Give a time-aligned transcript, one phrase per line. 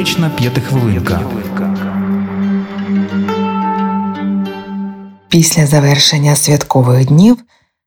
[0.00, 1.20] Психотерапевтична п'ятихвилинка.
[5.28, 7.38] Після завершення святкових днів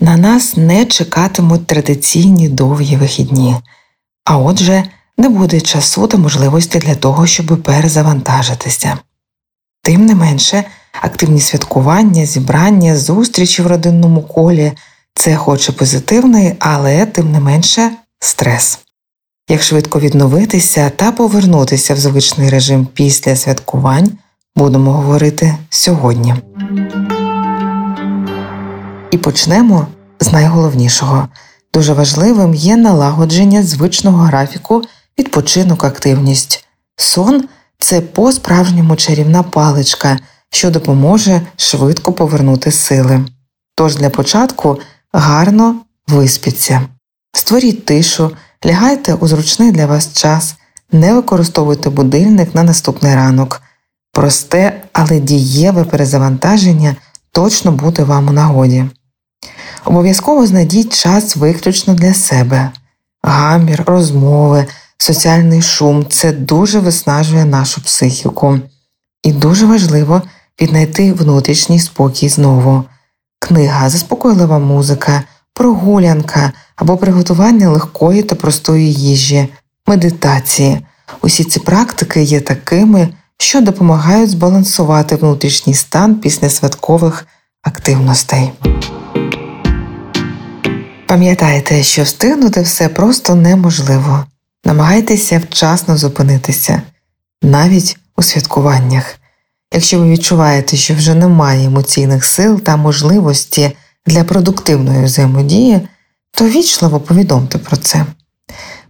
[0.00, 3.56] на нас не чекатимуть традиційні довгі вихідні,
[4.24, 4.84] а отже,
[5.18, 8.98] не буде часу та можливості для того, щоб перезавантажитися.
[9.82, 10.64] Тим не менше,
[11.02, 14.72] активні святкування, зібрання, зустрічі в родинному колі
[15.14, 17.90] це хоч і позитивний, але тим не менше
[18.20, 18.78] стрес.
[19.48, 24.12] Як швидко відновитися та повернутися в звичний режим після святкувань,
[24.56, 26.34] будемо говорити сьогодні.
[29.10, 29.86] І почнемо
[30.20, 31.28] з найголовнішого.
[31.74, 34.82] Дуже важливим є налагодження звичного графіку,
[35.18, 36.64] відпочинок, активність.
[36.96, 40.18] Сон це по-справжньому чарівна паличка,
[40.50, 43.24] що допоможе швидко повернути сили.
[43.74, 44.78] Тож для початку
[45.12, 45.76] гарно
[46.08, 46.82] виспіться.
[47.32, 48.30] Створіть тишу,
[48.64, 50.54] лягайте у зручний для вас час,
[50.92, 53.62] не використовуйте будильник на наступний ранок.
[54.12, 56.96] Просте, але дієве перезавантаження
[57.32, 58.84] точно буде вам у нагоді.
[59.84, 62.70] Обов'язково знайдіть час виключно для себе.
[63.22, 64.66] Гамір, розмови,
[64.98, 68.58] соціальний шум це дуже виснажує нашу психіку.
[69.22, 70.22] І дуже важливо
[70.60, 72.84] віднайти внутрішній спокій знову.
[73.38, 75.22] Книга, заспокойлива музика,
[75.54, 79.48] прогулянка або приготування легкої та простої їжі,
[79.86, 80.80] медитації.
[81.22, 83.08] Усі ці практики є такими,
[83.38, 87.26] що допомагають збалансувати внутрішній стан після святкових
[87.62, 88.52] активностей.
[91.06, 94.24] Пам'ятайте, що встигнути все просто неможливо.
[94.64, 96.82] Намагайтеся вчасно зупинитися,
[97.42, 99.18] навіть у святкуваннях.
[99.74, 103.72] Якщо ви відчуваєте, що вже немає емоційних сил та можливості
[104.06, 105.88] для продуктивної взаємодії,
[106.34, 108.06] то вічливо повідомте про це.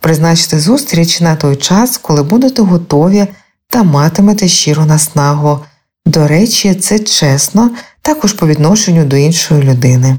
[0.00, 3.26] Призначте зустріч на той час, коли будете готові
[3.68, 5.60] та матимете щиру наснагу.
[6.06, 7.70] До речі, це чесно,
[8.02, 10.18] також по відношенню до іншої людини.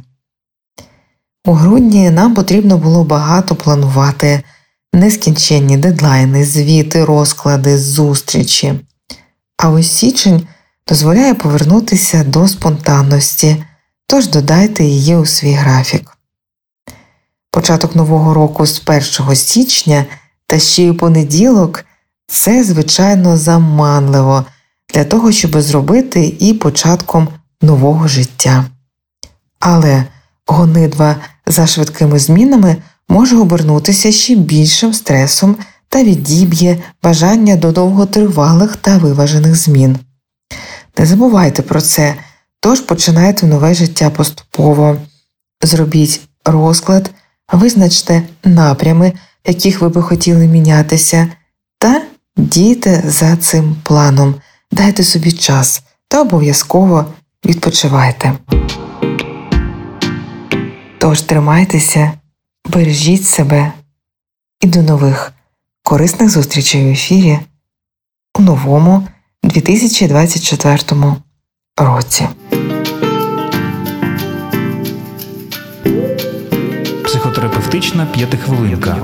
[1.45, 4.43] У грудні нам потрібно було багато планувати
[4.93, 8.73] нескінченні дедлайни, звіти, розклади, зустрічі.
[9.57, 10.47] А ось січень
[10.87, 13.63] дозволяє повернутися до спонтанності,
[14.07, 16.12] тож додайте її у свій графік.
[17.53, 18.81] Початок нового року з
[19.19, 20.05] 1 січня
[20.47, 21.85] та ще й у понеділок
[22.27, 24.45] це, звичайно, заманливо
[24.93, 27.27] для того, щоб зробити і початком
[27.61, 28.65] нового життя.
[29.59, 30.05] Але
[30.47, 31.15] гонидва
[31.47, 32.75] за швидкими змінами
[33.09, 35.55] може обернутися ще більшим стресом
[35.89, 39.97] та відіб'є бажання до довготривалих та виважених змін.
[40.97, 42.15] Не забувайте про це,
[42.59, 44.97] тож починайте нове життя поступово.
[45.63, 47.11] Зробіть розклад,
[47.53, 49.13] визначте напрями,
[49.47, 51.27] яких ви би хотіли мінятися,
[51.77, 52.01] та
[52.37, 54.35] дійте за цим планом,
[54.71, 57.05] дайте собі час та обов'язково
[57.45, 58.33] відпочивайте.
[60.99, 62.11] Тож тримайтеся,
[62.69, 63.71] бережіть себе
[64.61, 65.33] і до нових
[65.83, 67.39] корисних зустрічей в ефірі
[68.39, 69.07] у новому
[69.43, 70.79] 2024
[71.77, 72.27] році.
[77.73, 78.97] Психотерапевтична п'ятихвилинка.